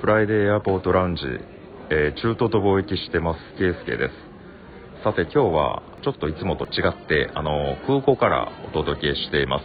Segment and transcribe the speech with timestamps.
[0.00, 1.22] フライデーエアポートラウンジ、
[1.90, 3.40] えー中東と貿易してます。
[3.58, 4.14] ケイスケです。
[5.04, 9.64] さて今日はちょっといつもと違ってあの空港からお届けしています、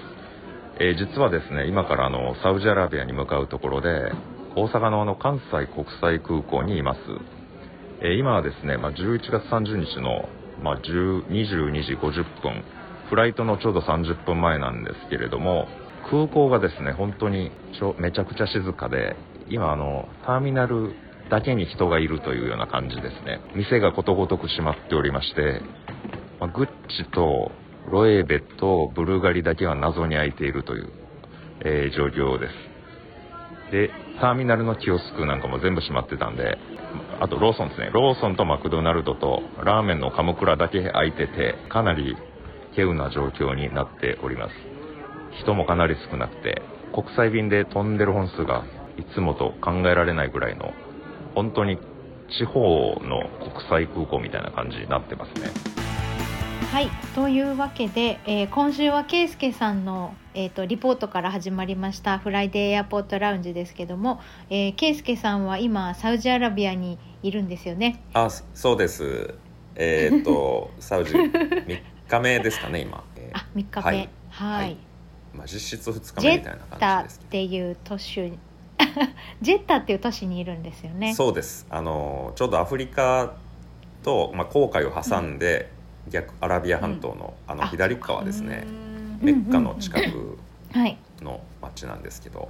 [0.82, 4.12] えー実はですね今からあのサウジアラビアに向かうところで
[4.58, 7.00] 大阪のあの関西国際空港にいます、
[8.02, 10.28] えー今はですね、まあ、11月30日の、
[10.62, 12.66] まあ、10 22時50分
[13.10, 15.70] フライトのちょうど30分前なんですけれども
[16.12, 17.52] 空港がですね本当に
[18.00, 19.16] めちゃくちゃ静かで
[19.50, 20.94] 今あのターミナル
[21.30, 23.42] だけに人がいるというような感じですね。
[23.56, 25.62] 店がことごとく閉まっておりまして、
[26.40, 27.52] まあグッチと
[27.92, 30.92] ロエベとブルガリだけは謎に開いているという、
[31.62, 33.72] えー状況です。
[33.72, 33.90] で
[34.20, 36.58] ターミナルのキオスクなんかも全部閉まってたんで
[37.20, 37.90] あとローソンですね。
[37.92, 42.16] ローソンとマクドナルドとラーメンのカムクラだけ開いててかなり
[42.72, 44.54] 稀有な状況になっております。
[45.42, 46.62] 人もかなり少なくて
[46.94, 48.64] 国際便で飛んでる本数が
[48.98, 50.74] いつもと考えられないぐらいの
[51.34, 51.78] 本当に
[52.30, 55.50] 地方の国際空港みたいな感じになってますね。
[56.72, 56.90] はい。
[57.14, 68.04] というわけで、えー今週はけいすけさんの、えー、とリポートから始まりましたフライデーエアポートラウンジですけども、えー、けいすけさんは今サウジアラビアにいるんですよね？
[68.14, 69.36] あそそうです。
[69.76, 73.82] えーっと サウジ3日目ですかね今、えーあ3日目。
[73.82, 74.10] はい。
[74.30, 74.78] はい。
[75.34, 78.34] まあ、実質2日ジェ目みたいなッタっ感じですけていう都市
[79.42, 81.10] ジェッタっていう都市にいるんですよね。
[81.10, 81.66] どそうです。
[81.70, 83.34] あのちょうどアフリカ
[84.04, 85.72] と、まあ、紅海を挟んで、
[86.10, 88.64] 逆アラビア半島の,、あのあ左側ですね。
[88.68, 88.86] うん
[89.22, 90.38] メッカの近く
[90.74, 90.98] はい。
[91.22, 92.50] の町なんですけど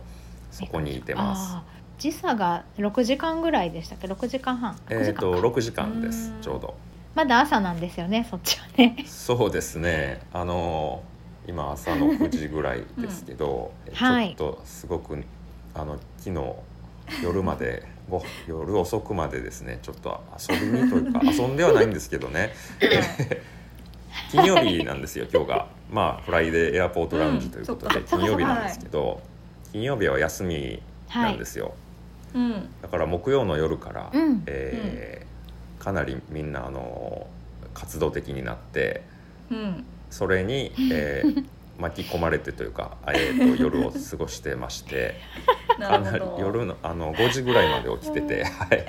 [0.52, 1.58] そこにいてます。
[2.00, 5.48] 時差が6時間ぐらいでしたっけ？6時間半？6えーっと時間か。
[5.48, 6.42] 6時間ですうん。
[6.42, 6.76] ちょうど。
[7.14, 8.98] まだ朝なんですよねそっちはね。
[9.06, 10.22] そうですね。
[10.34, 11.04] あの
[11.48, 14.36] 今朝の9時ぐらいですけど、えはい。
[14.36, 15.24] ちょっとすごく
[15.76, 22.54] あの昨日夜まで ご夜遅くまでですねちょっと遊びにというか 遊んではないんですけどね。
[24.32, 25.68] 金曜日なんですよ今日が。
[25.92, 29.22] まあフライデーエアポートラウンジということで、うん金曜日なんですけど、
[29.72, 30.82] 金曜日は休み
[31.14, 31.74] なんですよ、
[32.34, 32.70] うん。
[32.82, 34.44] だから木曜の夜から、うん。
[34.48, 35.26] えー
[35.84, 37.28] かなりみんなあの
[37.76, 39.04] 活動的になって
[39.52, 39.86] うん。
[40.10, 41.46] それに、えー
[41.78, 45.16] 巻き込まれてというか、えー、と夜を過ごしてまして。
[45.46, 48.86] な かなり夜のあの5時ぐらいまで起きてて、はい、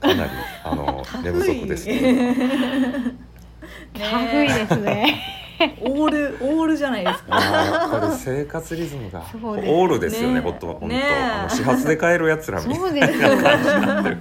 [0.00, 0.30] かなり
[0.64, 2.00] あの 寝不足ですね。
[2.00, 3.14] ね
[3.92, 5.20] タフいですね。
[5.82, 7.36] オールオールじゃないですか。
[7.36, 13.36] あーやっぱり生活リズムがオールですよね、ねほんとほんと、ねあの始発で帰るやつらみたいそうですよ。
[13.36, 14.18] な感じになってる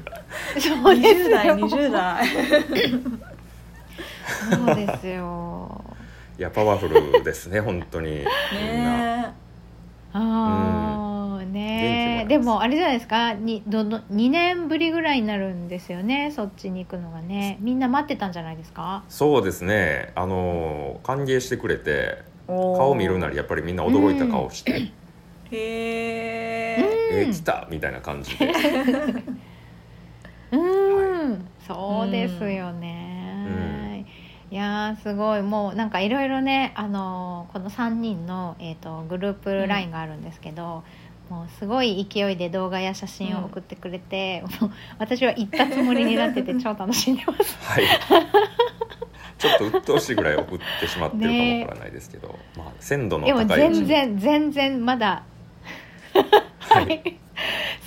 [0.60, 2.28] そうです20代よ20代。
[4.52, 5.84] そうですよ。
[6.38, 8.10] いやパワフルですね本当に。
[8.12, 8.98] みんな。
[8.98, 9.34] ね
[10.12, 10.89] ああね元気もあります
[12.30, 13.34] でもあれじゃないですか？
[13.34, 16.32] にどの2年ぶりぐらいになるんですよね？
[16.34, 17.58] そっちに行くのがね。
[17.60, 19.04] みんな待ってたんじゃないですか？
[19.10, 20.12] そうですね。
[20.16, 24.72] あの歓迎してくれて顔顔見るなりやっぱりみんな驚いた顔して。
[24.72, 24.88] へ
[25.52, 26.78] え
[27.12, 28.52] 「えー、来た!」みたいな感じで。
[30.52, 30.58] う
[31.28, 34.04] ん、そうですよね、
[34.50, 35.44] いやーすごい。
[35.44, 40.84] もうなんかいろいろねあのーこの3人の、えー、とグループ LINE があるんですけど、
[41.30, 47.58] もうすごい勢いで動画や写真を送ってくれて、もう私は行ったつもりになってて超楽しんでます。
[47.62, 47.86] はい。
[49.38, 53.86] ちょっと鬱陶しいぐらい送ってしまってるかもわからないですけど、まあ、鮮度のでも高いうちに。
[53.86, 55.24] 全然全然まだ。
[56.60, 57.20] ははいい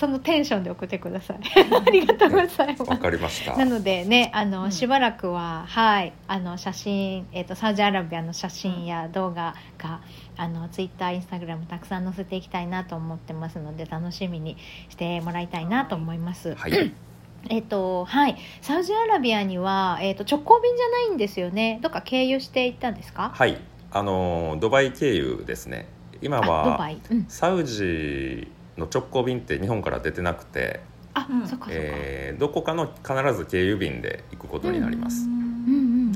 [0.03, 1.39] そのテンションで送ってください。
[1.87, 2.91] ありがとうございます。
[2.91, 3.57] わかりました。
[3.57, 4.73] なのでねあの、うん。
[4.73, 6.13] しばらくははい。
[6.27, 10.01] あの写真、えー、とサウジアラビアの写真や動画が、
[10.37, 14.57] あのツイッターインスタグラムたくさん載せていきたいなと思ってますので楽しみに
[14.89, 16.57] してもらいたいなと思います。
[16.57, 16.93] はい。
[17.49, 18.37] えっ、とはい。
[18.61, 21.79] サウジアラビアには、えー、と直行便じゃないんですよね。
[21.81, 23.31] どっか経由していったんですか？
[23.33, 23.57] はい。
[23.93, 25.87] あのドバイ経由ですね。
[26.21, 30.81] 今あドバはイ、うん、サウジの直行便って日本から出てなくて、
[31.15, 31.47] あ、うん。
[31.47, 35.29] そっかそっか、えーどこかの必ず経由便で行くことになります、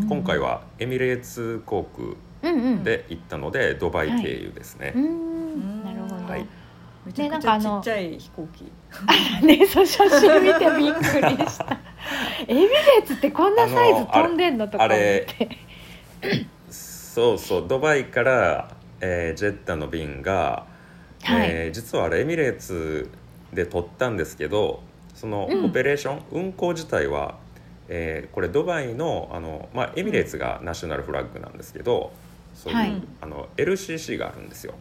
[0.09, 1.87] 今回はエミレーツ航
[2.43, 5.85] 空で行ったので、ドバイ経由ですね、うん。
[5.85, 6.47] なるほど、はい。
[7.05, 8.73] めちゃくちねなんかあのゃちっちゃい飛行機。
[9.47, 11.79] ね、そう写真見てびっくりした。
[12.49, 15.49] エミレーツってこんなサイズ飛んでんのとか思って。
[16.71, 18.69] そうそうドバイから、
[19.01, 20.67] えージェッタの便が、
[21.27, 21.49] はい。
[21.51, 23.09] えー実はあれエミレーツ
[23.53, 24.83] で取ったんですけど
[25.15, 25.65] そのうん。
[25.67, 27.39] オペレーション、運航自体は、
[27.89, 32.13] えーこれドバイのあの、まあ、エミレーツがナショナルフラッグなんですけど、
[32.55, 33.03] そういう、はい。
[33.23, 34.75] あの LCC があるんですよ、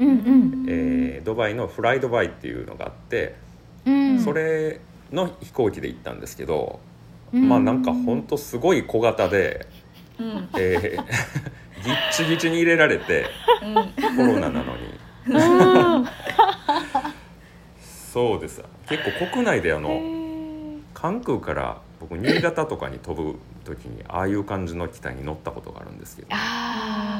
[0.00, 0.66] うんうん。
[0.68, 3.34] えードバイのフライドバイっていうのがあって、
[3.86, 4.18] うん。
[4.20, 4.80] それ
[5.12, 6.80] の飛行機で行ったんですけど、
[7.32, 7.48] うん。
[7.48, 9.66] まあなんかほんとすごい小型で、
[10.18, 10.48] うん。
[10.58, 11.04] えー
[11.84, 13.26] ぎっちぎちに入れられて
[13.64, 14.16] うん。
[14.16, 14.86] コロナなのに。
[14.86, 14.91] うん
[18.12, 18.62] そうです。
[18.88, 20.00] 結構国内であの
[20.94, 26.28] 関空から僕新潟とかに飛ぶ時にああいう感じの機体に乗ったことがあるんですけど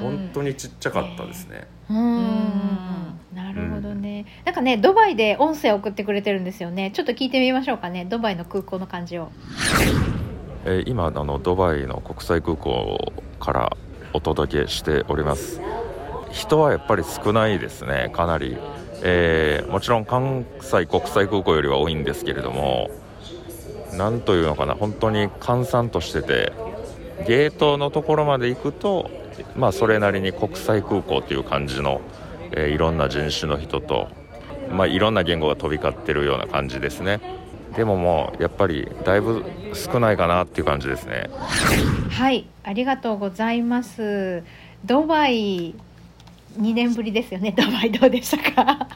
[0.01, 3.19] 本当にちっちゃかったですね、うん。
[3.33, 6.91] なるほどね、なんかねドバイで音声送ってくれてるんですよね。
[6.93, 8.05] ちょっと聞いてみましょうかね。
[8.05, 9.31] ドバイの空港の感じを。
[10.65, 13.77] えー今あのドバイの国際空港から
[14.13, 15.61] お届けしております
[16.33, 18.57] 人はやっぱり少ないですねかなり、
[19.03, 22.91] えーもちろん関西国際空港よりは多いんですけれども
[23.97, 26.53] なんというのかな本当に閑散としてて
[27.27, 29.11] ゲートのところまで行くと
[29.57, 32.01] まあそれなりに国際空港っていう感じの、
[32.53, 34.09] えーいろんな人種の人と
[34.71, 37.21] まあいろんな言語が飛び交ってるような感じですね。
[37.77, 39.45] でももうやっぱりだいぶ
[39.75, 41.31] 少ないかなっていう感じですね。
[42.11, 44.43] はいありがとうございます。
[44.85, 45.75] ドバイ
[46.61, 48.89] 2年ぶりですよね ドバイどうでしたか？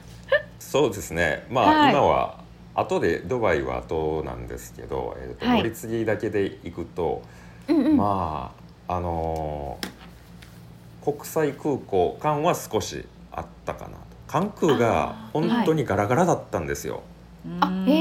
[0.59, 1.47] そうですね。
[1.51, 1.93] まあ、はい。
[1.93, 2.39] 今は
[2.75, 5.59] 後でドバイは後なんですけど、えーとはい。
[5.59, 7.23] 乗り継ぎだけで行くと、
[7.69, 7.97] うんうん。
[7.97, 8.53] ま
[8.89, 9.97] ああのー
[11.05, 13.97] 国際空港間は少しあったかなと。
[14.27, 17.03] 関空が本当にガラガラだったんですよ、
[17.61, 17.93] あへ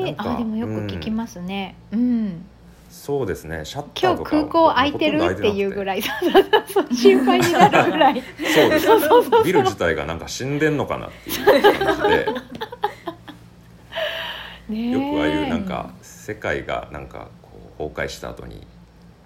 [0.00, 1.76] えなんかあでもよく聞きますね。
[1.92, 2.44] うん、
[2.94, 3.64] そうですね。
[3.64, 5.36] シャッターとか今日空港空いてる？
[5.36, 5.84] っていうぐい。
[5.84, 8.22] らい心配になるぐらい。
[8.54, 8.86] そうです
[9.44, 11.46] ビル自体がなんか死んでんのかなっていう。
[11.84, 11.96] 感
[14.70, 18.66] じでよくああいうなんか世界がなんかこう崩壊した後に、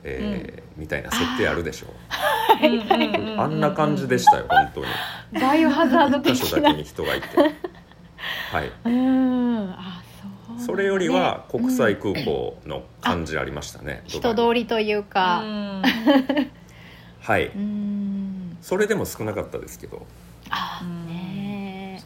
[0.02, 1.90] えーみたいな設定あるでしょう。
[3.40, 4.86] あんな感じでしたよ本当に。
[5.40, 6.38] バイオハザード的な。
[6.46, 7.26] 所だけに人がいて。
[7.36, 7.46] は
[8.62, 8.70] い。
[8.84, 9.70] うん。
[9.70, 10.02] あ
[10.58, 11.58] それよりはね。
[11.60, 15.42] 国際空港の感じありましたね、人ドバイ通りというか。
[17.20, 17.46] はい。
[17.46, 18.56] うん。
[18.60, 20.06] それでも少なかったですけど。
[20.50, 21.06] あうん。
[21.06, 22.02] ね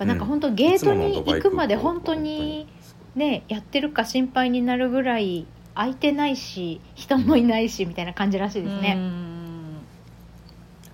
[0.00, 2.66] うんなんか本当ゲートに行くまで本当に
[3.14, 8.98] ねやってるか心配になるぐらい空いてないし人もいないしみたいな感じらしいですね。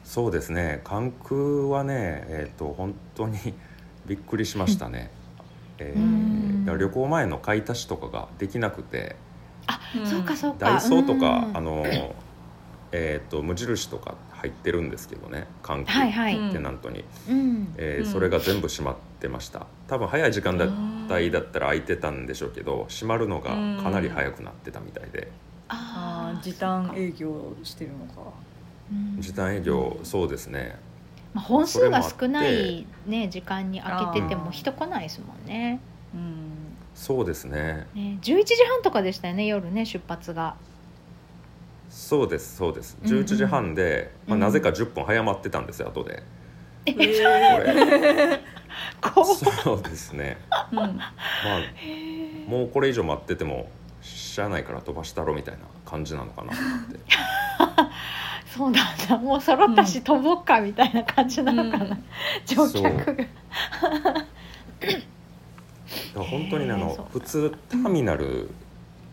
[0.04, 0.80] そうですね。
[0.84, 3.38] 関空はねえっ、と本当に
[4.06, 5.10] びっくりしましたね、
[5.78, 9.14] えー旅行前の買い足しとかができなくて。
[9.68, 10.58] あ、そうかそうか。
[10.58, 11.56] ダイソーとか、うん。
[11.56, 12.14] あの
[12.92, 16.36] えっ、と無印とか入ってるんですけどね関空、はいはい。
[16.38, 16.52] うん。
[16.52, 17.38] テナントに、うん。
[17.38, 19.66] うんえーそれが全部閉まってました。
[19.86, 20.54] 多分早い時間
[21.08, 23.50] 帯だったら空いてたんでしょうけど閉まるのが
[23.82, 25.30] かなり早くなってたみたいで。
[25.68, 28.32] あああ時短営業してるのか。
[28.90, 29.20] うん。
[29.22, 30.76] 時短営業そうですね
[31.36, 34.50] まあ本数が少ないね時間に空けててもあー。
[34.52, 35.80] 人来ないですもんね。
[36.14, 36.32] うん。
[36.94, 37.86] そうですね。
[37.94, 40.56] ね、11時半とかでしたよね夜ね出発が。
[41.90, 42.96] そうですそうです。
[43.04, 43.18] うんうん。
[43.18, 44.40] 11時半で、まあ、うん。
[44.40, 46.22] なぜか10分早まってたんですよ後で。
[46.86, 48.40] えこれ
[49.02, 50.38] こう そうですね。
[50.72, 50.78] うん。
[50.78, 51.12] まあ
[52.48, 53.68] もうこれ以上待ってても
[54.00, 56.98] しゃあないから飛ばしたろみたいな感じなのかなと思って
[58.56, 59.18] そうなんだ。
[59.18, 62.04] もう揃ったし飛ぼっかみたいな感じなのかな、うん。
[62.46, 63.24] 乗客が。
[66.14, 68.50] 本当にねあの普通ターミナル、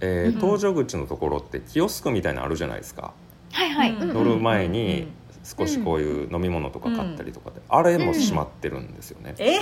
[0.02, 0.42] えーうん。
[0.42, 3.14] 搭乗口のところってキオスクみたいなのあるじゃないですか、
[3.52, 3.92] はいはい。
[3.92, 5.08] うんうんうん乗る前うにん。
[5.46, 9.60] 少しこういう飲み物とか買ったりとかで、あれも閉まってるんですよね、え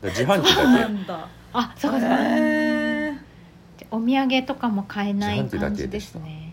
[0.00, 1.28] で自販機だんだ。
[1.52, 2.16] あそうかそうか。
[2.20, 3.12] へ
[3.90, 6.43] お土産とかも買えない自販機だ感じですね。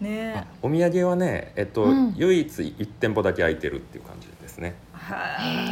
[0.00, 2.14] ーねお土産はね、えっとうん。
[2.16, 4.74] 唯一1店舗だけ空いてるっていう感じですね。
[4.92, 5.14] は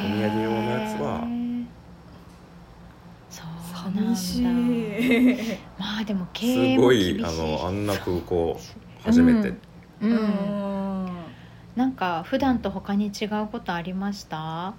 [0.05, 1.27] お土産用のやつは。
[3.31, 3.43] そ
[3.89, 4.17] うなんだ。
[4.17, 5.59] 寂しい。
[5.79, 7.21] まあでも経す営もご厳しい。
[7.21, 8.59] いあのあんな空港
[9.05, 9.57] 初めて、う、
[10.03, 10.11] うん。
[10.11, 11.11] うんん。
[11.77, 14.75] なんか普段と他に違うことありました、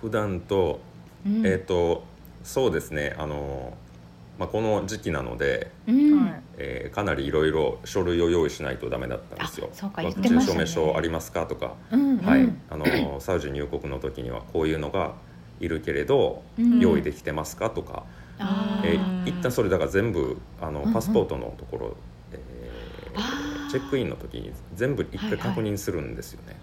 [0.00, 0.80] 普段と
[1.26, 1.46] うん。
[1.46, 2.04] えっ、と
[2.42, 3.14] そうですね。
[3.18, 3.74] あの、
[4.38, 6.24] まあ、この時期なので、うん。
[6.24, 9.68] はいえーかなりいろいろ書類を用意しないとダメだったんですよ。
[9.72, 10.66] あそうかワクチン言ってましたね。
[10.66, 12.40] 証明書ありますかとか、うんはい。
[12.42, 15.14] うんあのサウジ入国の時にはこういうのが
[15.60, 16.78] いるけれど、うん。
[16.78, 18.04] 用意できてますかとか、
[18.38, 18.94] あー。
[18.94, 20.92] えー一旦それだから全部あのうんうん。
[20.92, 21.96] パスポートのところ、
[22.32, 23.70] えーあー。
[23.70, 26.56] チェックインの時に全部一回確認するんですよね、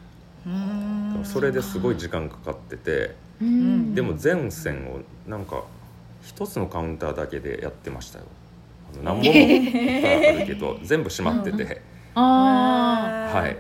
[0.46, 3.94] うんそれですごい時間かかっててうん。
[3.94, 5.64] でも全線をなんか
[6.22, 8.26] 一つのカウンターだけでやってましたよ。
[8.94, 9.40] あの何本も
[10.36, 11.82] あるけど全部閉まってて、
[12.16, 13.58] あはい。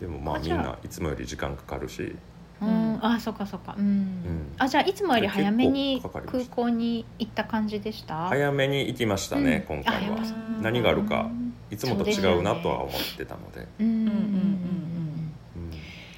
[0.00, 2.16] でもまあみんないつもより時間かかるし。
[2.62, 3.74] うん、あそっかそっか。
[3.76, 4.52] うん、ん。
[4.58, 8.28] あじゃあいつもより早めに空港に行った感じでした？
[8.28, 9.82] 早めに行きましたね、うん。
[9.82, 10.18] 今回は。
[10.62, 11.54] 何があるかうん。
[11.70, 13.66] いつもと違うなとは思ってたので。
[13.80, 13.86] うん。
[13.86, 14.64] うんうんうん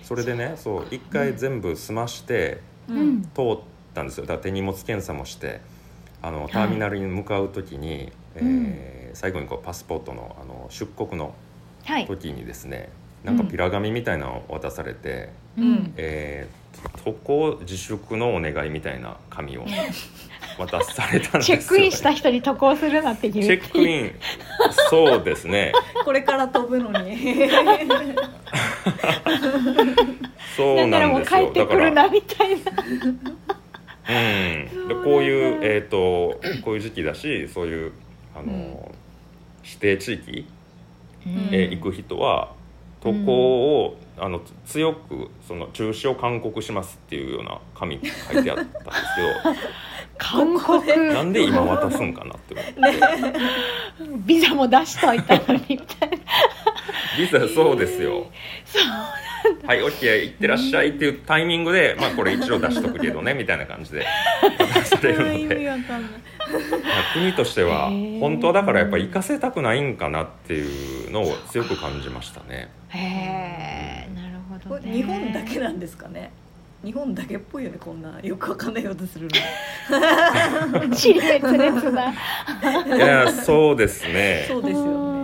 [0.03, 2.99] それでねそう一回全部済ましてうん。
[2.99, 3.23] うん。
[3.23, 3.59] 通
[3.97, 4.25] ったんですよ。
[4.25, 5.61] だから手荷物検査もして
[6.23, 11.35] あのターミナルに向かう時に、えー最後にこうパスポートのあの出国の
[11.87, 12.91] はい、時にですね
[13.25, 15.95] なんかピラ紙みたいなのを渡されて、うん。
[15.97, 16.67] えー
[17.05, 19.65] 渡航自粛のお願いみたいな紙を
[20.59, 23.47] 渡されたんですチよ、ェックインした人に渡航するなって言う。
[23.47, 24.13] チェックイン
[24.91, 25.73] そうですね。
[26.05, 27.49] これから飛ぶのに。
[30.57, 32.57] そうならもうなんです帰ってくよだからるなみたいな
[34.09, 37.93] うん、でこういう、えー、とこういう時期だしそういう
[38.35, 38.61] あの、うん。
[39.65, 40.47] 指定地域、
[41.29, 41.49] ん。
[41.53, 42.53] えー行く人は
[43.01, 48.83] 渡航を、あの強くその中止を勧告しますっていうような紙に書いてあったんです
[50.17, 53.39] 韓国けど なんで今渡すんかなって思って、
[54.25, 56.17] ビザも出しといたのにみたいな。
[57.19, 58.15] ビザそうですよ。
[58.15, 58.27] はい、オ
[59.89, 64.07] ッケー、行ってらっしゃいっていうタイミングで、まあこれ一応出しとくけどね、 みたいな感じで
[64.59, 72.69] 渡されるの意味で、わかんないまあ国としては本当はだからやっぱ行かせたくないんかなっていうのを強く感じましたね。
[72.89, 74.83] へえなるほどね。
[74.83, 76.31] これ日本だけなんですかね？
[76.85, 79.31] 日本だけっぽいよねこんなよくわかんないことするの。
[80.95, 84.45] 熾烈烈ないや、そうですね。
[84.47, 85.17] そうですよね。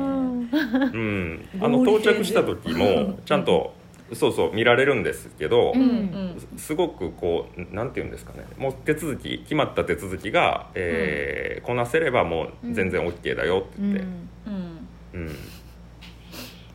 [0.52, 3.74] うん、あの到着した時もちゃんと
[4.14, 6.40] そうそう見られるんですけど、うん。
[6.56, 8.44] すごくこうなんて言うんですかね。
[8.58, 14.10] もう手続き決まった手続きが、えーこなせればもう全然 OK だよってうん言って、
[14.46, 15.22] うん。
[15.22, 15.28] うん。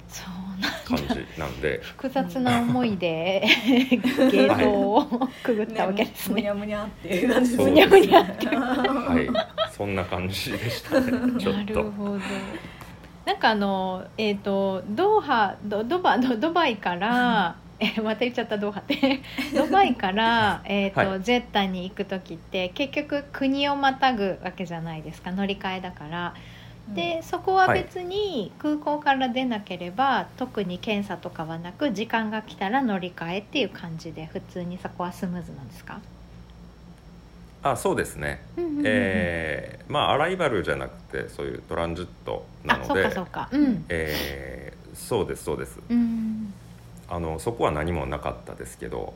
[0.08, 1.82] そうな感じなんで。
[1.84, 5.06] 複雑な思いでゲートを
[5.44, 6.36] くぐったわけですね。
[6.36, 8.48] むにゃむにゃっていう感じむにゃむにゃって。
[8.48, 9.74] はい。
[9.76, 11.12] そんな感じでしたね。
[11.40, 11.60] ちょっと。
[11.60, 12.20] なるほど
[13.28, 19.20] なんかあのえっ、とドーハドドバドドバイからえまた言っちゃったドーハって。
[19.54, 25.34] ドバイから、えーとはいジェッタに行く時って結局国をまたぐわけじゃないですか。
[25.34, 26.34] 乗り換えだから。
[26.96, 36.00] でそこは別に空港から出なければ、特に検査とかはなく時間が来たら乗り換えっていう感じで普通にそこはスムーズなんですか、
[37.72, 38.84] あそうですね、うんうんうんうん。
[38.86, 43.50] えーまあアライバルじゃなくてそういうトランジットなあそうのでかそうか。
[43.52, 45.80] うん、えーそうですそうです。
[45.90, 46.54] うん。
[47.08, 49.14] あのそこは何もなかったですけど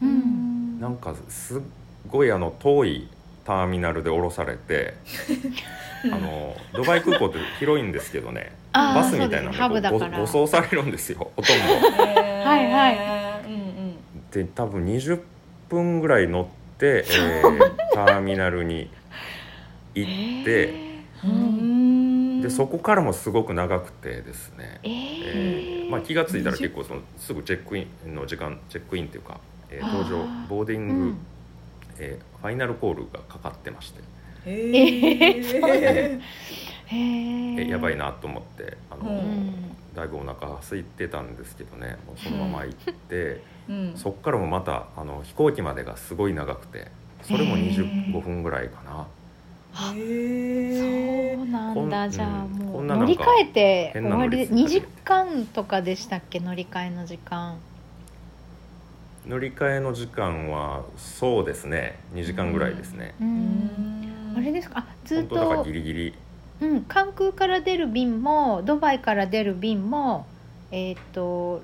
[0.00, 0.80] うん。
[0.80, 1.60] なんかすっ
[2.08, 3.08] ごいあの遠い
[3.44, 4.94] ターミナルで降ろされて
[6.12, 8.52] あのドバイ空港って広いんですけどね。
[8.72, 9.90] バスみたいなのでから。
[9.90, 11.98] ご護送されるんですよほとんど。
[11.98, 13.96] はいはいうんうん。
[14.30, 15.20] で多分20
[15.68, 18.90] 分ぐらい乗って、えー ターミナルに
[19.94, 20.12] 行っ
[20.44, 22.40] て、へーうん。
[22.42, 29.38] でそこからもすごく長くてですね、ええーーまあ、気が付いたら結構そのすぐチェックインの時間チェックインっていうか、
[29.70, 31.18] えー搭乗あーボーディング、うん。
[31.98, 34.00] えーファイナルコールがかかってまして、
[34.46, 36.20] へえー え
[36.86, 37.66] へー。
[37.66, 41.96] えやばいなと思ってあの、うんだいぶお腹空いてたんですけどね。
[42.06, 43.92] もうそのまま行って、 うん。
[43.96, 46.88] そっからもまたあの飛行機までがすごい長くて
[47.22, 49.06] それも25分ぐらいかな。
[49.74, 56.40] あへそうなんこんだじゃあうんもうん乗り換えて終わり乗り継ぎ2時間とかでしたっけ？
[56.40, 57.56] 乗り換えの時間。
[59.26, 62.00] 乗り換えの時間はそうですね。
[62.14, 63.30] 2時間ぐらいですね、ううん。
[64.34, 64.80] んあれですか？
[64.80, 66.14] あずっ本当だからとギリギリ
[66.62, 70.26] うん、関空から出る便もドバイから出る便も
[70.70, 71.62] えっ、と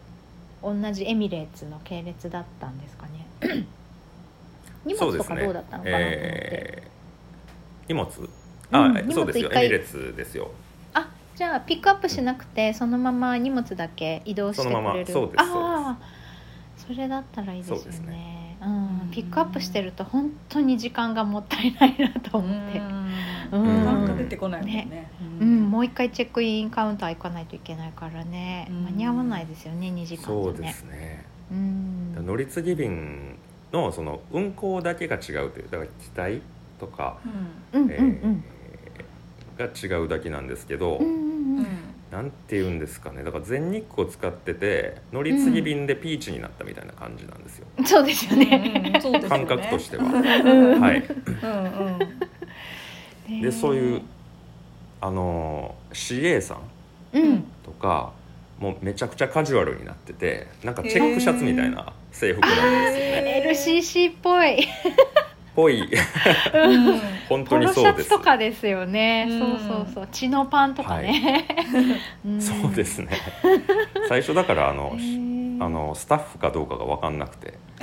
[0.63, 3.27] 同じエミレーツの系列だったんですかね。
[4.85, 6.89] 荷物とかどうだったのかなと思って、えー
[7.89, 8.07] 荷物？
[8.07, 8.29] う
[8.71, 9.51] あ、ん荷物そうですよ。
[9.53, 10.51] エミレッツですよ。
[10.93, 14.77] あじゃあピックアップしなくてそのまま荷物だけ移動してくれる。
[14.77, 15.07] そのまま。
[15.07, 15.99] そうですああ
[16.77, 18.07] それだったらいいですよね。
[18.07, 18.38] ねうん、
[19.11, 22.79] ピックアップしてると本当に時間がもったいないなと思って。
[22.79, 22.99] うん。
[23.53, 23.85] うん。
[23.85, 25.11] なんか出てこないもんね。
[25.41, 28.85] うん、もう一回チェックインカウンター行かないといけないからね、うん。
[28.85, 30.25] 間に合わないですよね2時間ね。
[30.27, 32.27] そうですね、うん。
[32.27, 33.37] 乗り継ぎ便
[33.73, 36.43] のその運行だけが違うというだから機体
[36.79, 37.19] とか、
[37.73, 37.83] うん。
[37.83, 38.45] うんえうん。
[39.57, 41.28] ーが違うだけなんですけど、うんうんううんん
[42.11, 43.23] なんて言うんですかね。
[43.23, 48.93] だから全日空を使ってて乗り継ぎ便でピーチになったみたいな感じなんですよ、そうですよね。
[48.95, 49.01] うん。
[49.03, 49.47] そうですよね。
[49.47, 50.05] 感覚としては。
[50.05, 50.81] うん。
[50.81, 51.99] はい、うん
[53.31, 53.43] うん。
[53.43, 54.03] でそういう
[55.01, 56.61] あのー CA さん
[57.13, 57.45] うん。
[57.65, 58.13] とか
[58.59, 63.45] もうめちゃくちゃカジュアルになっててなんかチェックシャツみたいな制服なんですよね。
[63.47, 64.67] LCC っぽい
[65.59, 65.83] ぽい。
[65.83, 67.81] うん本ポ当にそうです。
[67.83, 68.21] ロシャツと。
[68.21, 69.87] かですよね、うんそうそう。
[69.95, 71.47] そうチノパンとかね、
[72.27, 72.41] ん。
[72.41, 73.09] そうですね。
[74.09, 74.97] 最初だからあの
[75.61, 77.55] あのスタッフかどうかが分かんなくて、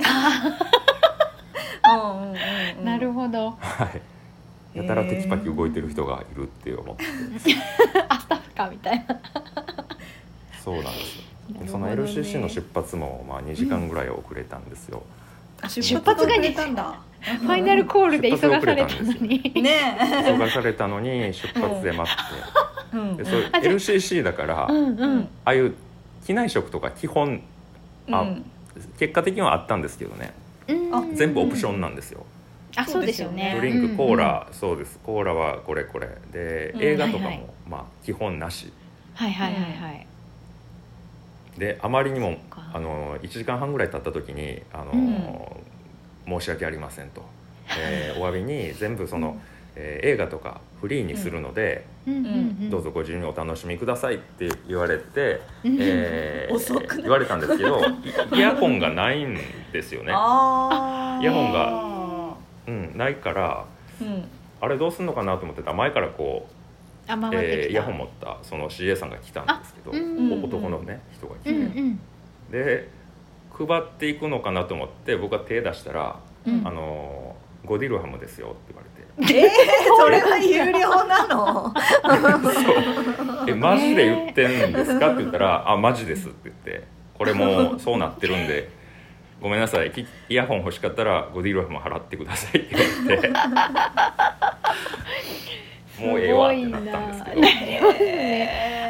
[1.84, 2.34] うんうんうん
[2.78, 2.84] うん。
[2.86, 3.50] なるほど。
[3.60, 3.84] は
[4.74, 4.78] い。
[4.78, 7.04] やたらテキパキ動いてる人がいるって思って、
[8.08, 9.16] あスタッフかみたいな。
[10.64, 11.24] そうなんですよ。
[11.54, 15.02] なるその LCC の出発もまあ2時間ぐらい遅れたんですよ。
[15.60, 17.05] あ出発が出たんだ
[17.42, 19.52] ファイナルコールで急がされたのに。
[19.62, 19.96] ね
[20.26, 22.10] 紹介されたのに出発で待
[22.92, 23.30] え、うんって、で。
[23.30, 25.28] そう LCC だから、あうんうん。
[25.44, 25.74] あいう
[26.24, 27.42] 機内食とか基本
[28.10, 28.44] あうん。
[28.98, 30.32] 結果的にはあったんですけどね、
[30.68, 30.94] うん。
[30.94, 32.24] あ全部オプションなんですよ。
[32.76, 33.54] あそうですよね。
[33.56, 34.98] ドリンクコーラ、そうです。
[35.02, 36.08] コーラはこれこれ。
[36.32, 36.82] でうん。
[36.82, 37.46] 映画とかも、はいはい。
[37.68, 38.72] まあ基本なし。
[39.14, 40.06] はいはいはいはい。
[41.58, 42.70] であまりにもか。
[42.74, 45.56] あの1時間半ぐらい経った時にあの、
[46.26, 47.22] 申し訳ありませんと、
[47.78, 49.40] えーお詫びに全部その、
[49.76, 51.84] えー映画とかフリーにするので、
[52.70, 55.76] どうぞご自由にお楽しみくださいって言われて、うん。
[55.80, 56.56] えー
[57.02, 57.80] 言われたんですけど
[58.32, 59.36] イ イヤホンがないん
[59.72, 63.64] ですよね、イヤホンがうん、ないから
[64.00, 64.24] うん。
[64.60, 65.70] あれどうすんのかなと思ってた。
[65.70, 66.52] ら前からこう
[67.08, 71.52] えーイヤホン持ったその CA さんが来たんですけど、男のね人が来て、
[72.50, 72.88] で
[73.56, 78.96] 配っていくのかなと思って僕は手出したらうん「あのーゴディルハムですよ」って言われて。
[79.18, 79.50] えー、
[79.98, 81.72] それは有料なの
[83.48, 86.84] 「えマジで言ってんですか?」って言ったら「あマジです」って言って
[87.16, 88.68] 「これもうそうなってるんで
[89.40, 89.90] ごめんなさい。
[89.90, 93.34] きイヤホン欲しかったらゴディルハム払ってください」って言われて。
[96.06, 97.36] もうええわってなったんですけど。
[97.36, 97.40] す
[97.84, 98.04] ごいな。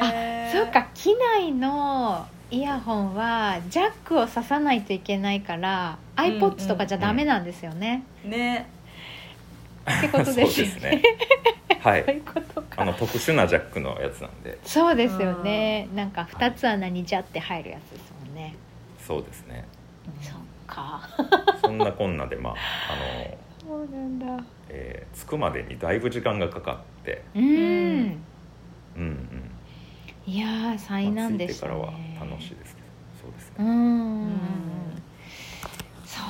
[0.02, 0.04] あ
[0.52, 8.70] そうか機内のイヤホンはジャックを刺さないといけないから、うん iPods とかじゃダメなんですよね、ね。
[9.98, 11.02] ってことですよですね。
[11.80, 12.04] はい。
[12.04, 12.82] そういうことか。
[12.82, 14.58] あの特殊なジャックのやつなんで。
[14.64, 15.88] そうですよね。
[15.94, 18.56] なんか2つ穴にジャって入るやつですもんね。
[18.98, 19.66] そうですね。
[20.22, 20.34] そっ
[20.66, 21.06] か。
[21.62, 22.56] そんなこんなでまああ
[23.68, 24.44] のそうなんだ。
[24.70, 27.44] えー着くまでにだいぶ時間がかかって、うん。
[27.44, 28.18] うん
[28.96, 29.50] うん。
[30.26, 32.86] いやー災まあ難でしたね、着いてからは楽しいですけど
[33.22, 34.30] そうですうね、ん。
[36.04, 36.20] そ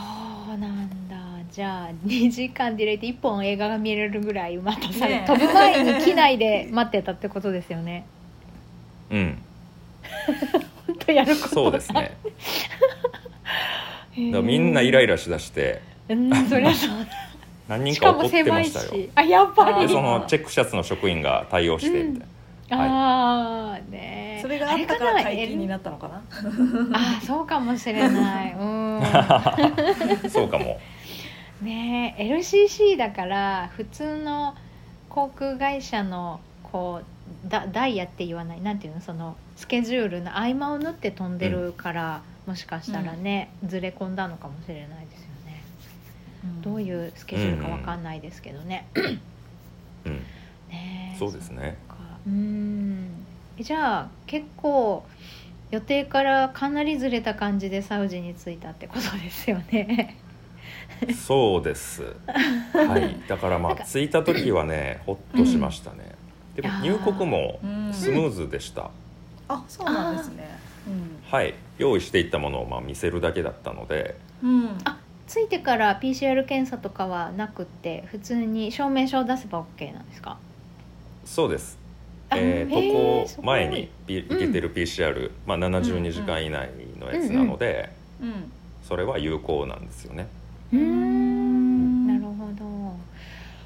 [0.55, 1.16] うなんだ。
[1.51, 5.27] じゃあ2時間で入れて1本映画が見れるぐらい待たされ、ねえ。
[5.27, 8.05] 飛ぶ前に機内で 待ってたってことですよね。
[9.11, 9.38] うん。
[10.87, 12.16] 本当やることそうですね。
[14.33, 15.81] だみんなイライラしだして。
[16.09, 16.90] うんそりゃそう
[17.68, 18.87] 何人しか怒ってましたよ。
[18.88, 19.87] しあやっぱり。
[19.87, 22.36] でそのチェックシャツの職員が対応してみたいな、はい
[22.70, 26.22] ああねそれがあったから解禁になったのかな？
[26.92, 28.55] あそうかもしれない。
[28.59, 28.64] う
[30.26, 30.31] ん。
[30.31, 30.79] そうかも。
[31.62, 34.55] ねえ LCC だから普通の
[35.09, 38.61] 航空会社のこうダダイヤって言わない？
[38.61, 39.00] なんていうの？
[39.00, 45.62] そのスケジュールの合間を縫って飛んでるから、もしかしたらね、ずれ込んだのかもしれないですよね。
[46.62, 48.87] どうういうスケジュールかわかんないですけどね、
[50.05, 50.12] うん。
[50.68, 51.79] ねえそうですね
[52.26, 53.08] うん。
[53.60, 55.04] じゃあ結構
[55.70, 60.16] 予定からかなりずれた感じでサウジに着いたってことですよね。
[61.14, 62.02] そうです。
[62.72, 63.20] はい。
[63.28, 66.14] だからまあ着いた時はねほっとしましたね、
[66.54, 68.90] でもあー入国もうんスムーズでした、
[69.48, 70.58] あそうなんですね。
[71.30, 71.54] はい。
[71.78, 74.16] 用意していったものをまあ見せるだけだったので。
[74.42, 80.38] うん、うん、あ着いてから PCR 検査とかはなくって普通に証明書を出せば OK なんですか？
[81.24, 81.78] そうです。
[81.82, 81.86] あ
[82.32, 90.28] えーへー渡航すごい前にピ受けてる PCR、まあ、72時間以内のやつなので、うんそれは有効なんですよね。
[90.72, 92.06] うーん。
[92.06, 92.96] なるほど。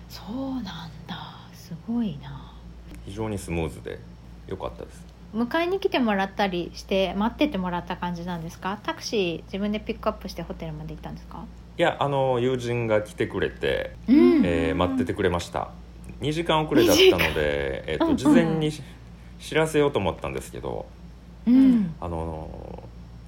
[0.08, 1.36] そうなんだ。
[1.52, 2.52] すごいな。
[3.04, 3.98] 非常にスムーズで
[4.48, 5.04] 良かったです。
[5.34, 8.78] 迎えに来てもらったりして待っててもらった感じなんですか？
[8.82, 11.44] タクシー自分でピックアップしてホテルまで行ったんですか？
[11.78, 14.42] いやあの友人が来てくれて、うん。
[14.46, 15.70] えー待っててくれました
[16.20, 18.16] 2時間遅れだったので、えーうんうん。
[18.16, 18.82] と事前にし
[19.38, 20.86] 知らせようと思ったんですけど
[21.46, 21.94] うん。
[22.00, 22.82] あの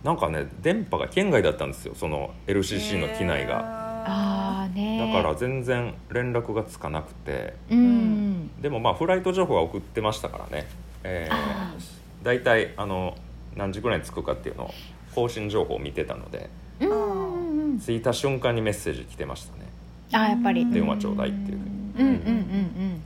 [0.05, 3.61] なんかね電波が圏外だったんですよその LCC の機内が。
[4.05, 5.13] ああね。
[5.13, 7.55] だから全然連絡がつかなくて。
[7.71, 8.51] うん。
[8.61, 10.67] でもまあフライト情報は送ってましたからね、
[11.05, 13.17] えあー、大体あの
[13.57, 14.71] 何時ぐらいに着くかっていうのを
[15.15, 16.51] 更新情報を見てたので
[16.81, 16.91] うん。
[16.91, 19.67] うんうん着いた瞬間にメッセージ来てましたね。
[20.13, 20.63] あやっぱり。
[20.63, 20.73] うん。
[20.73, 21.61] 電話ちょうだいっていうう
[21.99, 23.03] んうんうんうん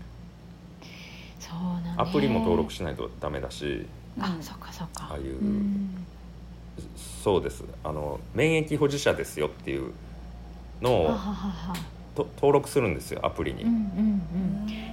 [1.38, 1.94] そうなんね。
[1.96, 3.86] アプリも登録しないとダメだし。
[4.18, 5.08] あそっかそっか。
[5.10, 6.06] ああいううん。
[7.22, 7.64] そうです。
[7.84, 9.92] あの免疫保持者ですよっていう
[10.82, 11.16] のを
[12.14, 14.22] と登録するんですよアプリに、うんうん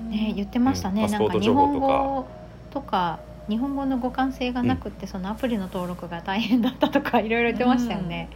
[0.01, 0.09] うん。
[0.09, 1.09] ね言ってましたね、うん。
[1.09, 1.87] パスポート情報本とか。
[1.87, 2.27] 語
[2.71, 8.29] とか日本語の互換性がなくって、そのアプリの登録が大変だったとかいろいろ言ってましたよね。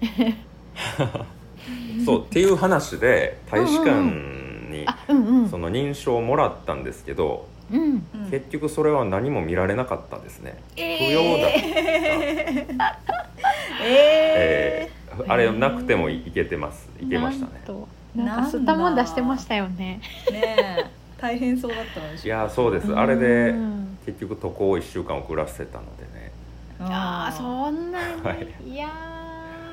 [2.04, 4.41] そうっていう話で大使館
[4.72, 5.48] にあうんうん。
[5.48, 7.80] その認証をもらったんですけど、うん。
[8.14, 11.50] うん結局それは何も見られなかったですね、え不要だっ
[12.78, 12.98] た、
[13.84, 15.30] ええー。
[15.30, 16.88] あれなくてもいけてます。
[17.00, 17.52] いけましたね。
[17.54, 20.00] なんとなんか吸ったもん出してましたよね。
[20.28, 20.56] ー、ね
[20.88, 21.02] え。
[21.20, 22.92] 大変そうだったのでしょいやーそうです。
[22.94, 23.98] あれでうん。
[24.06, 26.32] 結局渡航1週間遅らせたのでね。
[26.80, 28.48] ああそんなに、はい。
[28.66, 28.88] い、や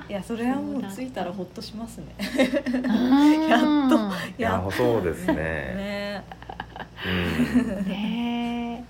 [0.09, 2.15] いやそれはもう着いたらほっとしますね。
[2.17, 3.47] ー。
[3.47, 4.41] やっと。
[4.41, 5.35] やーそうですね。
[5.35, 6.25] ね。
[7.05, 7.09] う
[7.83, 7.85] ん。
[7.85, 8.85] ね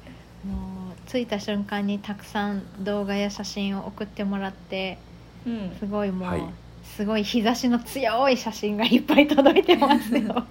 [0.46, 0.48] え。
[0.48, 4.98] もう着いた瞬間にたくさん動画や写真を送ってもらって
[5.46, 5.76] うん。
[5.78, 6.44] すごいもう、はい。
[6.84, 10.46] すごい日差しの強い写真がいっぱい届いてますよ。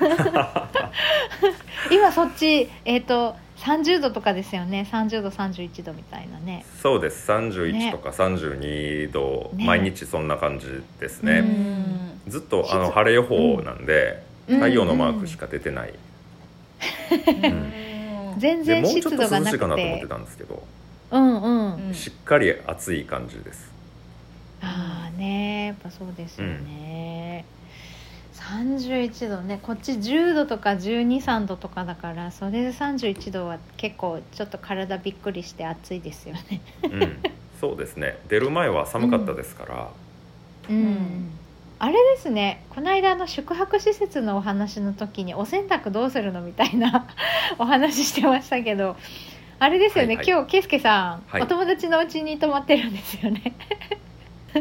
[1.90, 4.86] 今そっちえっ、と30度とかですよね。
[4.92, 6.66] 30度31度みたいなね。
[6.82, 7.30] そうです。
[7.30, 7.34] ね。
[7.34, 9.64] 31とか32度、ね。
[9.64, 10.66] 毎日そんな感じ
[11.00, 12.20] ですうね、ん。
[12.28, 14.56] ずっとあの晴れ予報なんで、うん。
[14.56, 15.94] 太陽のマークしか出てない、
[17.10, 18.38] うん。
[18.38, 20.62] 全然でもうちょっと涼湿度がなくしいかなと思っててたんですけど、
[21.10, 21.94] うんうん、うん。
[21.94, 23.72] しっかり暑い感じです。
[24.60, 27.44] ああねやっぱそうですよね、
[28.44, 36.60] 31度ねこっち10度とか123度とかだからそれで31度は結構ちょっと体びっくりして暑いですよね。
[36.82, 37.18] うん。
[37.60, 38.18] そうですね。
[38.28, 39.88] 出る前は寒かったですから、
[40.68, 41.30] うん、
[41.78, 42.62] あれですね。
[42.68, 47.06] この間の宿泊施設のお話の時にお洗濯どうするのみたいな
[47.58, 48.96] お話してましたけど
[49.58, 50.26] あれですよね、はいはい。
[50.26, 51.42] 今日圭介さん、はい。
[51.42, 53.54] お友達の家に泊まってるんですよね。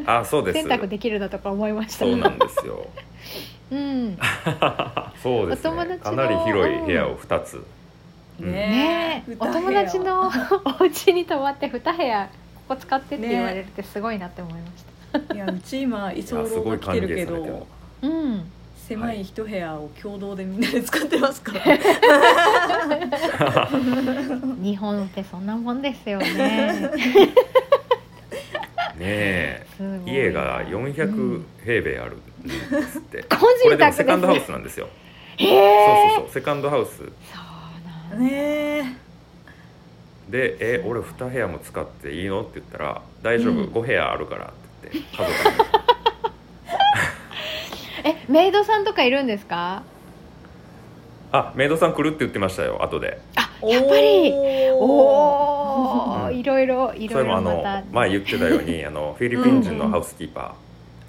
[0.06, 0.60] あそうです。
[0.64, 2.06] 洗濯できるのとか思いました。
[2.06, 2.88] そうなんですよ
[3.74, 4.18] うん。
[5.22, 7.66] そうですお友達のねかなり広い部屋を2つ、
[8.40, 8.52] うん。
[8.52, 9.36] ねえ。
[9.40, 10.30] お友達の
[10.80, 12.30] お家に泊まって2部屋
[12.68, 14.86] ここ使ってって言われるってすごいなって思いまし
[15.28, 17.68] た、いやうち今居いやすごい候が来てるけど
[18.02, 18.52] うん
[18.88, 21.78] 狭い一部屋を共同でみんなで使ってますから、
[24.62, 26.92] 日本ってそんなもんですよね
[29.04, 29.66] ね
[30.06, 34.88] 家がう400ん平米あるんですって、 個こ人れでもセカンドハウスなんですよ。
[35.38, 35.86] へえ。
[35.86, 36.34] そうそうそう。
[36.34, 36.98] セカンドハウス。
[36.98, 37.06] そう
[38.12, 38.26] なんだ。
[38.26, 39.04] ねえ。
[40.30, 43.66] で「え俺2部屋も使っていいの?」って言ったら「大丈夫、うん。
[43.66, 44.46] 5部屋あるから」
[44.88, 45.56] って言って家族に。
[48.06, 49.84] えメイドさんとかいるんですか？
[51.32, 53.20] あメイドさん来るって言ってましたよ後で。
[53.36, 54.32] あやっぱり。
[54.32, 55.53] おうんお
[56.34, 60.56] いろいろいそれもあのろいろまた前言ってたようにあの フィリピン人のハウスキーパ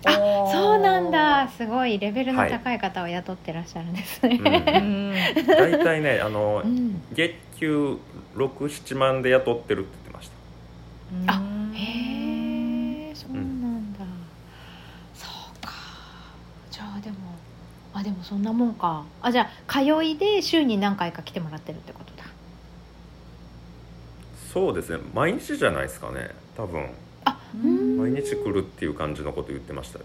[0.07, 0.13] あ
[0.53, 1.49] そうなんだ。
[1.49, 5.47] すごいレベルの高い方を雇ってらっしゃるんですね、ー、うんうん。
[5.49, 7.03] 大体ねあのうん。
[7.13, 7.97] 月給
[8.37, 10.31] 67万で雇ってるって言ってまし
[11.27, 11.33] た。
[11.33, 11.43] あ
[11.75, 14.01] へえそうなんだ、
[15.15, 15.73] そうか。
[16.71, 17.17] じゃあでも
[17.95, 19.05] あでもそんなもんか。
[19.23, 22.14] あじゃあ通いで週に何回か来てもらってるってことだ
[24.55, 25.03] そうですね。
[25.13, 26.31] 毎日じゃないですかね。
[26.57, 26.89] 多分。
[27.25, 27.99] あうん。
[27.99, 30.05] 毎日来るっていう感じのこと言ってましたよ、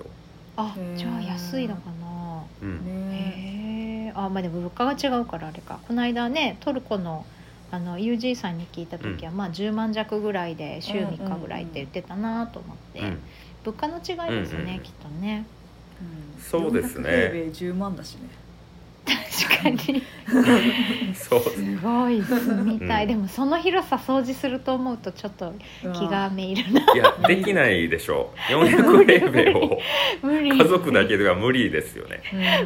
[0.58, 2.44] あじゃあ安いのかな。
[2.64, 5.80] うん、ねへえあまあでも物価が違うからあれか。
[5.88, 7.26] この間ねトルコの
[7.72, 13.20] あの UG さんに聞いた時は、まあ10万弱ぐらいで週3日ぐらいって言ってたなと思って、うん。
[13.64, 15.46] 物価の違いですね、うんうんきっとね。
[16.36, 16.42] うん。
[16.42, 17.10] そうですね。
[17.10, 18.22] 400平米10万だしね
[19.10, 20.04] 確かに。
[21.16, 21.42] そう。
[21.42, 23.10] すごい住みたい、うん。
[23.10, 25.54] でもその広さ掃除すると思うとちょっと
[25.94, 28.54] 気がめいるな、いやできないでしょう。
[28.54, 29.80] 400平米を
[30.24, 32.22] 家族だけでは無理ですよね。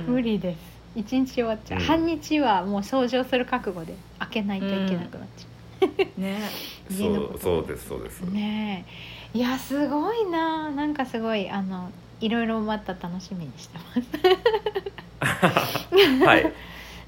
[0.08, 0.14] うん。
[0.14, 0.58] 無理です。
[0.96, 1.86] 一日終わっちゃう、うん。
[1.86, 6.40] 半日はもう掃除をする覚悟で開けないといけなくなっちゃね。
[6.90, 7.40] 家のこと。
[7.40, 8.86] そうそうですそうです、う、ね
[9.36, 9.38] え。
[9.38, 10.70] いやすごいな。
[10.72, 11.92] なんかすごいあの
[12.24, 16.54] いろいろまた楽しみにしてますはい。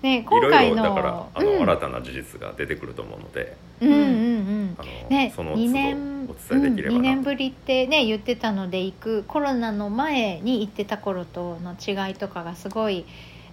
[0.01, 4.75] ねいろ今回のいろだからあの、うん、新たな事実が出てくると思うのでうんうんうん。
[4.78, 13.06] あの、ね、その2都年度お伝えできればうん、2な、年ぶりってね言ってたので行くコロナの前に行ってた頃との違いとかがすごい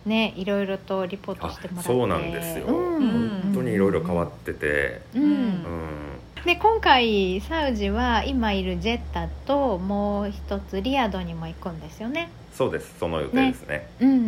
[0.05, 1.90] ねいろいろとリポートしてもらって。
[1.90, 2.66] あそうなんですよ。
[2.66, 5.42] 本本当にいろいろ変わってて、うん、うん
[6.44, 12.31] で今回サウジは今いるジェッタともう一つリヤドにも行くんですよね。
[12.52, 12.98] そうです。
[12.98, 13.88] その予定ですね。
[14.00, 14.18] うんうんう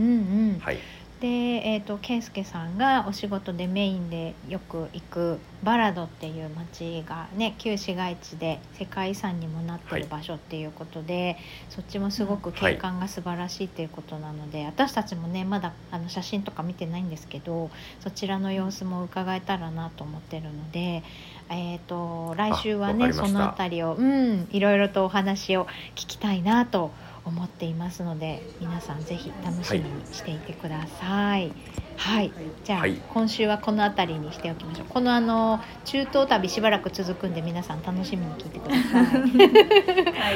[0.57, 0.59] ん。
[0.61, 0.79] はい。
[1.21, 11.39] で、えー、と圭介さんがお仕事でメインでよく行くバラドっていう町がね旧市街地で世界遺産にもなってる場所っていうことで、
[11.71, 21.03] そっちもすごく景観が素晴らしいっていうことなので、私たちもねまだあの写真とか見てないんですけどそちらの様子も伺えたらなと思ってるので、
[21.51, 26.91] えー、と来週はねその辺りを、うん、いろいろとお話を聞きたいなと
[27.25, 31.53] 思っていますので皆さんぜひ楽しみにしていてください。
[31.97, 32.33] はい、
[32.65, 33.01] じゃあ、はい。
[33.09, 34.87] 今週はこの辺りにしておきましょう。
[34.89, 38.75] このあの中東旅しばらく続くんで皆さん楽しみに聞いてくだ